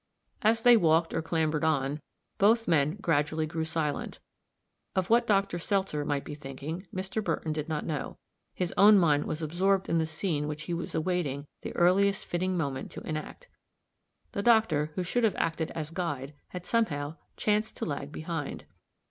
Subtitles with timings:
[0.41, 2.01] As they walked or clambered on,
[2.39, 4.19] both men gradually grew silent.
[4.95, 5.59] Of what Dr.
[5.59, 7.23] Seltzer might be thinking Mr.
[7.23, 8.17] Burton did not know
[8.55, 12.57] his own mind was absorbed in the scene which he was awaiting the earliest fitting
[12.57, 13.47] moment to enact.
[14.31, 18.65] The doctor, who should have acted as guide, had, somehow, chanced to lag behind.